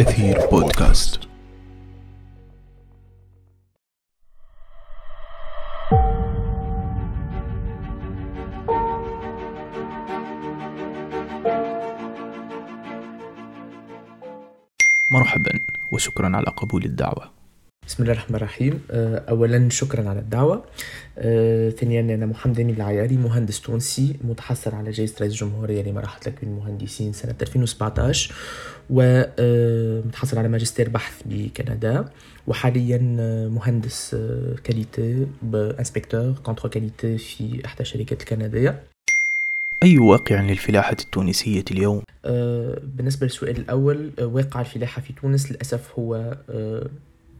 [0.00, 1.20] أثير بودكاست.
[15.10, 15.60] مرحبا
[15.92, 17.37] وشكرا على قبول الدعوة.
[17.88, 18.80] بسم الله الرحمن الرحيم.
[18.90, 20.64] آه، اولا شكرا على الدعوة.
[21.18, 26.52] آه، ثانيا أنا محمد داني العياري مهندس تونسي متحصل على جائزة رئيس الجمهورية لمراحل تكوين
[26.52, 28.34] المهندسين سنة 2017
[28.90, 32.04] ومتحصل آه، على ماجستير بحث بكندا.
[32.46, 32.98] وحاليا
[33.48, 34.16] مهندس
[34.64, 38.82] qualité ب inspecteur contrôle qualité في إحدى الشركات الكندية.
[39.82, 42.02] أي واقع للفلاحة التونسية اليوم؟
[42.96, 46.36] بالنسبة للسؤال الأول واقع الفلاحة في تونس للأسف هو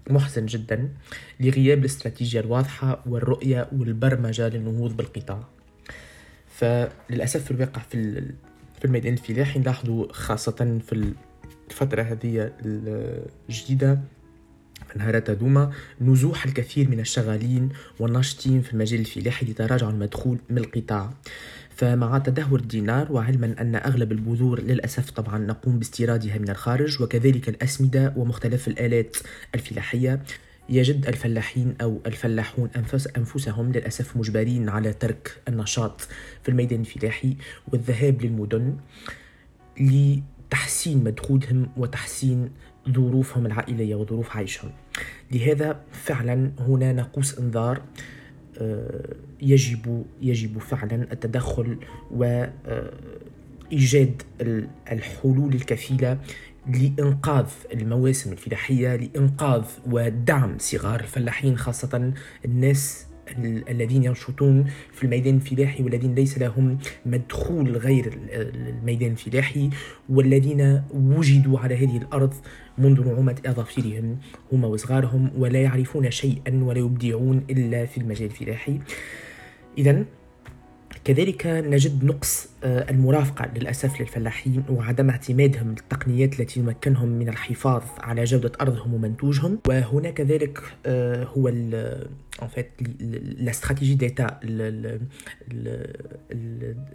[0.09, 0.89] محزن جدا
[1.41, 5.45] لغياب الاستراتيجية الواضحة والرؤية والبرمجة للنهوض بالقطاع.
[6.49, 8.23] فللأسف في الواقع في
[8.79, 11.13] في الميدان الفلاحي نلاحظوا خاصة في
[11.71, 12.53] الفترة هذه
[13.49, 13.99] الجديدة
[14.99, 21.11] نهارات هذوما نزوح الكثير من الشغالين والناشطين في المجال الفلاحي لتراجع المدخول من القطاع.
[21.79, 28.15] فمع تدهور الدينار وعلما أن أغلب البذور للأسف طبعا نقوم باستيرادها من الخارج وكذلك الأسمدة
[28.17, 29.17] ومختلف الآلات
[29.55, 30.23] الفلاحية
[30.69, 36.01] يجد الفلاحين أو الفلاحون أنفس أنفسهم للأسف مجبرين على ترك النشاط
[36.43, 37.37] في الميدان الفلاحي
[37.73, 38.77] والذهاب للمدن
[40.49, 42.51] لتحسين مدخولهم وتحسين
[42.91, 44.71] ظروفهم العائلية وظروف عيشهم.
[45.33, 47.83] لهذا فعلا هنا نقوس إنذار
[48.59, 51.79] آه، يجب يجب فعلا التدخل
[52.11, 52.53] وإيجاد
[54.41, 56.19] آه، الحلول الكفيلة
[56.67, 62.13] لإنقاذ المواسم الفلاحية لإنقاذ ودعم صغار الفلاحين خاصة
[62.45, 63.08] الناس
[63.69, 69.71] الذين ينشطون في الميدان الفلاحي والذين ليس لهم مدخول غير الميدان الفلاحي
[70.09, 72.35] والذين وجدوا على هذه الأرض
[72.79, 74.19] منذ نعومة أظافرهم
[74.53, 78.81] هم وصغارهم ولا يعرفون شيئا ولا يبدعون إلا في المجال الفلاحي.
[79.79, 80.05] إذا
[81.05, 88.25] كذلك نجد نقص آه، المرافقة للأسف للفلاحين وعدم اعتمادهم للتقنيات التي تمكنهم من الحفاظ على
[88.25, 89.59] جودة أرضهم ومنتوجهم.
[89.69, 91.49] وهنا كذلك آه، هو
[92.39, 94.33] la stratégie d'État.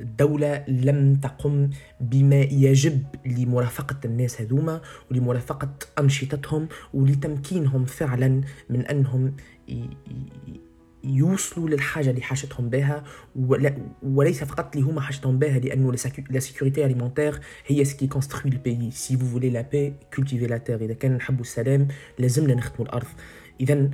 [0.01, 1.69] الدولة لم تقم
[2.01, 4.81] بما يجب لمرافقة الناس هذوما
[5.11, 5.69] ولمرافقة
[5.99, 9.33] أنشطتهم ولتمكينهم فعلا من أنهم
[11.03, 13.03] يوصلوا للحاجة اللي حاجتهم بها
[14.03, 15.91] وليس فقط اللي هما حاجتهم بها لأنه
[16.29, 20.47] la sécurité alimentaire هي ce qui construit la paix si vous voulez la paix cultivez
[20.47, 21.87] la terre إذا كان نحبوا السلام
[22.19, 23.07] لازمنا نخدموا الأرض.
[23.61, 23.89] اذا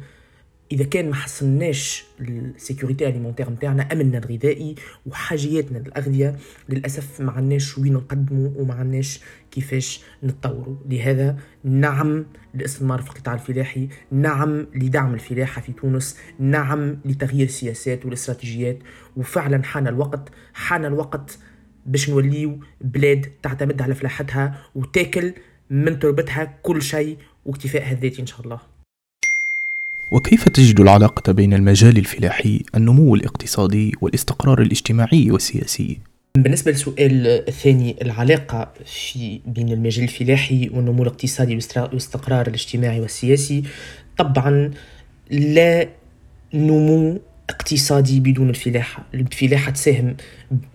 [0.72, 4.76] إذا كان ما حصلناش ال sécurité alimentaire نتاعنا امننا الغذائي
[5.06, 6.38] وحاجياتنا للاغذيه
[6.70, 9.20] للأسف ما عندناش وين نقدموا وما عندناش
[9.52, 10.76] كيفاش نتطوروا.
[10.90, 18.78] لهذا نعم للاستثمار في القطاع الفلاحي نعم لدعم الفلاحة في تونس نعم لتغيير السياسات والاستراتيجيات.
[19.18, 21.40] وفعلا حان الوقت حان الوقت
[21.86, 25.34] باش نوليو بلاد تعتمد على فلاحتها وتاكل
[25.70, 28.79] من تربتها كل شيء واكتفائها الذاتي إن شاء الله.
[30.12, 36.00] وكيف تجد العلاقة بين المجال الفلاحي، النمو الاقتصادي والاستقرار الاجتماعي والسياسي؟
[36.38, 43.64] بالنسبة للسؤال الثاني العلاقة في بين المجال الفلاحي والنمو الاقتصادي والاستقرار الاجتماعي والسياسي
[44.18, 44.72] طبعا
[45.32, 45.90] لا
[46.54, 47.20] نمو
[47.50, 50.16] اقتصادي بدون الفلاحة الفلاحة تساهم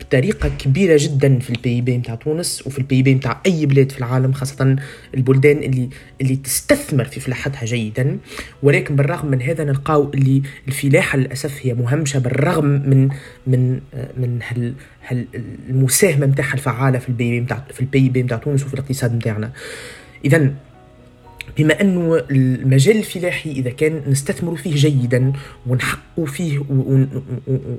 [0.00, 3.98] بطريقة كبيرة جدا في ال PIB متاع تونس وفي ال PIB متاع أي بلاد في
[3.98, 4.76] العالم خاصة
[5.14, 5.88] البلدان اللي
[6.20, 8.18] اللي تستثمر في فلاحتها جيدا.
[8.62, 13.08] ولكن بالرغم من هذا نلقاو اللي الفلاحة للأسف هي مهمشة بالرغم من
[13.46, 13.80] من
[14.16, 14.74] من هال
[15.06, 15.26] هال
[15.68, 19.52] المساهمة متاعها الفعالة في ال PIB متاع في ال PIB متاع تونس وفي الاقتصاد متاعنا.
[20.24, 20.54] إذا
[21.58, 25.32] بما انه المجال الفلاحي إذا كان نستثمر فيه جيدا
[25.66, 26.62] ونحققوا فيه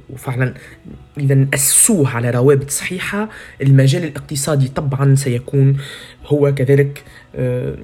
[0.09, 0.53] وفعلا
[1.17, 3.29] اذا ناسسوه على روابط صحيحة
[3.61, 5.77] المجال الاقتصادي طبعا سيكون
[6.25, 7.03] هو كذلك
[7.35, 7.75] آه،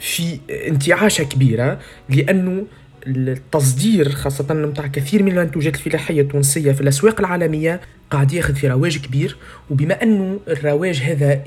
[0.00, 2.66] في انتعاشه كبيرة لأنه
[3.06, 7.80] التصدير خاصة نتاع كثير من المنتوجات الفلاحية التونسية في الأسواق العالمية
[8.10, 9.36] قاعد ياخذ في رواج كبير.
[9.70, 11.40] وبما أنه الرواج هذا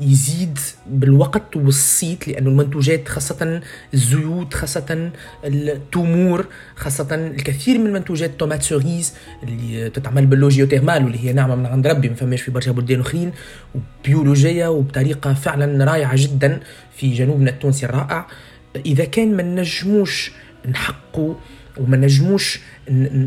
[0.00, 3.60] يزيد بالوقت والصيت لأنه المنتوجات خاصة
[3.94, 5.10] الزيوت خاصة
[5.44, 11.54] التمور خاصة الكثير من المنتوجات tomates cerises اللي تتعمل ب l'eau géothermale واللي هي نعمة
[11.54, 13.32] من عند ربي ما فماش في برشا بلدان أخرين
[13.74, 16.60] وبيولوجية وبطريقة فعلا رائعة جدا
[16.96, 18.26] في جنوبنا التونسي الرائع.
[18.86, 20.32] إذا كان ما نجموش
[20.68, 21.34] نحققوا
[21.78, 22.60] وما نجموش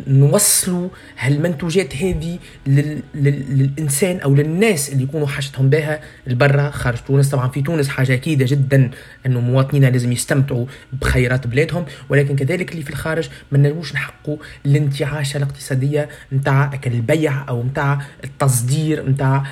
[0.07, 3.01] نوصلوا هالمنتوجات هذه لل...
[3.15, 3.57] لل...
[3.57, 6.69] للإنسان أو للناس اللي يكونوا حاجتهم بها لبرا.
[6.69, 8.91] خارج تونس طبعا في تونس حاجة أكيدة جدا
[9.25, 15.37] إنه مواطنينا لازم يستمتعوا بخيرات بلادهم ولكن كذلك اللي في الخارج ما نجموش نحققوا الانتعاشه
[15.37, 19.43] الاقتصادية نتاع البيع أو نتاع التصدير نتاع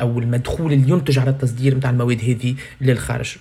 [0.00, 3.36] أو المدخول اللي ينتج على التصدير نتاع المواد هذه للخارج.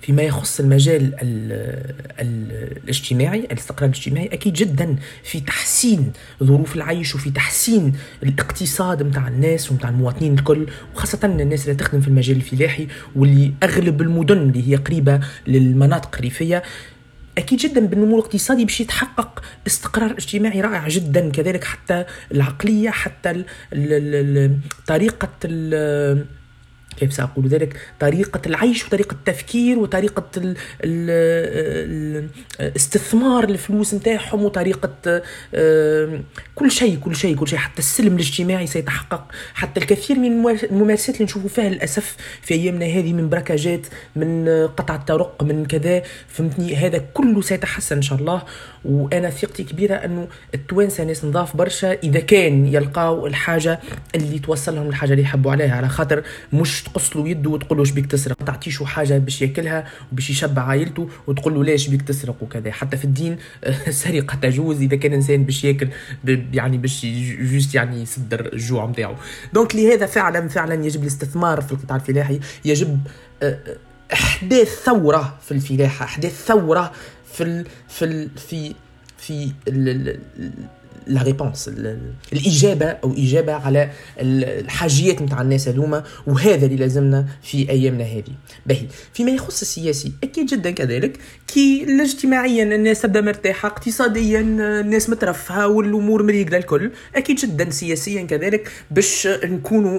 [0.00, 1.52] فيما يخص المجال ال
[2.20, 2.52] ال
[2.84, 6.12] الاجتماعي الاستقرار الاجتماعي أكيد جدا في تحسين
[6.42, 7.92] ظروف العيش وفي تحسين
[8.22, 14.02] الاقتصاد متاع الناس ومتاع المواطنين الكل وخاصة الناس اللي تخدم في المجال الفلاحي واللي أغلب
[14.02, 16.62] المدن اللي هي قريبة للمناطق الريفية
[17.38, 23.44] أكيد جدا بالنمو الاقتصادي باش يتحقق استقرار اجتماعي رائع جدا كذلك حتى العقلية حتى ال
[23.72, 25.28] ال ال طريقة
[26.98, 30.54] كيف سأقول ذلك طريقة العيش وطريقة التفكير وطريقة
[32.60, 35.22] استثمار الفلوس نتاعهم وطريقة
[36.54, 39.24] كل شيء كل شيء كل شيء حتى السلم الاجتماعي سيتحقق.
[39.54, 43.86] حتى الكثير من الممارسات اللي نشوفوا فيها للأسف في أيامنا هذه من بركاجات
[44.16, 48.42] من قطع الطرق من كذا فهمتني؟ هذا كله سيتحسن إن شاء الله.
[48.84, 53.80] وأنا ثقتي كبيرة أنه التوانسة ناس نضاف برشا إذا كان يلقاو الحاجة
[54.14, 55.76] اللي توصلهم الحاجة اللي يحبوا عليها.
[55.76, 56.22] على خاطر
[56.52, 58.36] مش تقص له يده وتقول له بيك تسرق.
[58.40, 62.72] ما تعطيش حاجة باش ياكلها وباش يشبع عائلته وتقول له ليش بيك تسرق وكذا.
[62.72, 63.36] حتى في الدين
[63.88, 65.88] السرقه تجوز إذا كان إنسان باش ياكل
[66.52, 67.06] يعني باش
[67.40, 69.14] juste يعني يصدر الجوع نتاعو
[69.52, 72.40] donc لهذا فعلا فعلا يجب الاستثمار في القطاع الفلاحي.
[72.64, 73.00] يجب
[73.42, 73.76] آه، آه،
[74.12, 76.92] أحداث ثورة في الفلاحة أحداث ثورة
[77.32, 78.74] في ال في ال في
[79.18, 79.52] في
[81.06, 81.70] la réponse
[82.32, 83.90] الإجابة أو إجابة على
[84.20, 88.34] الحاجيات نتاع الناس هذوما وهذا اللي لازمنا في أيامنا هذه.
[88.66, 88.86] باهي.
[89.12, 91.18] فيما يخص السياسي أكيد جدا كذلك.
[91.46, 98.70] كي اجتماعيا الناس تبدأ مرتاحة اقتصاديا الناس مترفهة والأمور مريقله الكل أكيد جدا سياسيا كذلك
[98.90, 99.98] باش نكونوا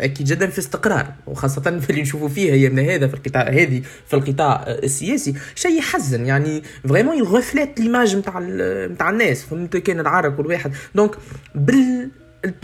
[0.00, 4.16] أكيد جدا في استقرار وخاصة في اللي نشوفوا فيه ايامنا هذا في القطاع هذه في
[4.16, 5.34] القطاع السياسي.
[5.54, 8.40] شيء يحزن يعني vraiment ي reflète l'image نتاع
[8.86, 9.42] نتاع الناس.
[9.42, 11.10] فهمت؟ كان العرق كل واحد donc
[11.54, 12.10] بال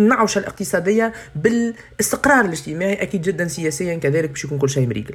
[0.00, 5.14] النعوشة الاقتصادية بالاستقرار الاجتماعي أكيد جدا سياسيا كذلك باش يكون كل شيء مريقل.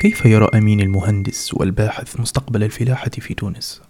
[0.00, 3.82] كيف يرى أمين المهندس والباحث مستقبل الفلاحة في تونس؟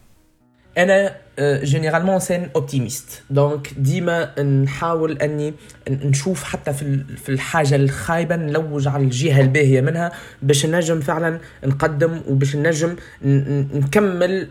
[0.78, 5.55] أنا généralement suis un optimiste donc ديما نحاول اني
[5.90, 10.12] نشوف حتى في في الحاجة الخايبه نلوج على الجهه الباهيه منها
[10.43, 12.96] باش نجم فعلا نقدم وباش نجم
[13.75, 14.49] نكمل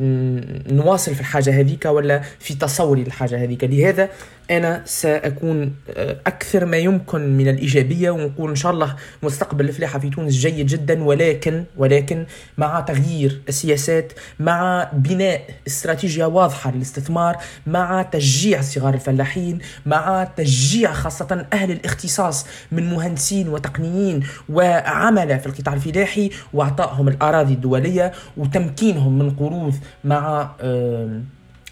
[0.00, 3.64] نواصل في الحاجة هذيك ولا في تصوري للحاجة هذيك.
[3.64, 4.08] لهذا
[4.50, 10.10] أنا سأكون آه، أكثر ما يمكن من الإيجابية ونقول إن شاء الله مستقبل الفلاحة في
[10.10, 12.26] تونس جيد جدا ولكن ولكن
[12.58, 17.36] مع تغيير السياسات مع بناء استراتيجية واضحة للاستثمار
[17.66, 25.74] مع تشجيع صغار الفلاحين مع تشجيع خاصة أهل الاختصاص من مهندسين وتقنيين وعمله في القطاع
[25.74, 29.74] الفلاحي وأعطائهم الأراضي الدولية وتمكينهم من قروض
[30.04, 30.50] مع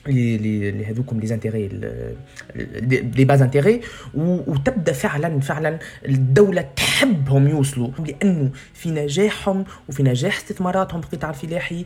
[0.07, 1.69] لهذوكم لي زانتيغي
[3.17, 3.81] لي باز انتيغي
[4.15, 5.79] وتبدا فعلا فعلا
[6.09, 11.01] الدولة تحبهم يوصلوا لأنه في نجاحهم وفي نجاح استثماراتهم.
[11.01, 11.85] في القطاع الفلاحي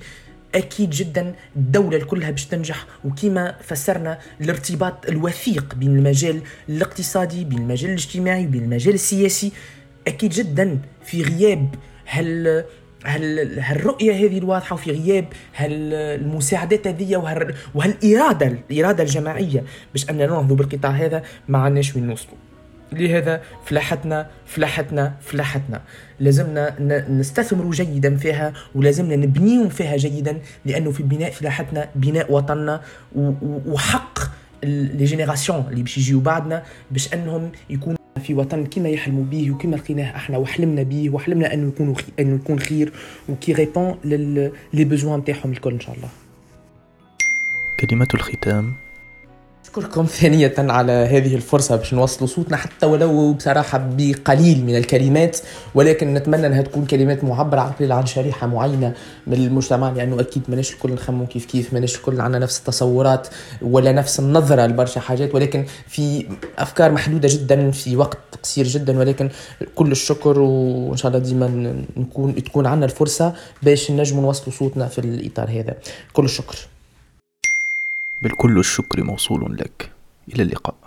[0.55, 2.87] أكيد جدا الدولة كلها باش تنجح.
[3.05, 9.53] وكما فسرنا الارتباط الوثيق بين المجال الاقتصادي بين المجال الاجتماعي بين المجال السياسي.
[10.07, 11.75] أكيد جدا في غياب
[12.05, 12.65] هل
[13.07, 15.25] هل هالرؤية هذه الواضحة وفي غياب
[15.57, 22.37] هالمساعدات هذه وهال وهالإرادة الإرادة الجماعية باش ان ننهضوا بالقطاع هذا ما عندناش وين نوصلوا.
[22.93, 25.81] لهذا فلاحتنا فلاحتنا فلاحتنا
[26.21, 26.77] لازمنا
[27.11, 32.81] نستثمروا جيدا فيها ولازمنا نبنيهم فيها جيدا لأنه في بناء فلاحتنا بناء وطننا
[33.67, 34.19] وحق
[34.65, 37.96] les générations اللي باش يجيو بعدنا باش أنهم يكونوا
[38.27, 42.05] في وطن كما يحلموا به وكما لقيناه إحنا وحلمنا به وحلمنا انه يكونوا خي...
[42.21, 42.93] انه يكون خير
[43.29, 43.97] و qui répond.
[44.73, 46.09] les besoins نتاعهم الكل إن شاء الله
[47.81, 48.86] كلمة الختام
[49.67, 55.39] أشكركم ثانية على هذه الفرصة باش نوصلوا صوتنا حتى ولو بصراحة بقليل من الكلمات
[55.75, 58.95] ولكن نتمنى أنها تكون كلمات معبرة على عن شريحة معينة
[59.27, 63.29] من المجتمع لأنه أكيد ماناش الكل نخمو كيف كيف ماناش الكل عندنا نفس التصورات
[63.63, 66.27] ولا نفس النظرة لبرشا حاجات ولكن في
[66.59, 69.31] أفكار محدودة جدا في وقت قصير جدا ولكن
[69.75, 74.99] كل الشكر وإن شاء الله ديما نكون تكون عندنا الفرصة باش نجموا نوصلوا صوتنا في
[74.99, 75.75] الإطار هذا.
[76.13, 76.57] كل الشكر.
[78.23, 79.93] بل كل الشكر موصول لك.
[80.35, 80.86] إلى اللقاء.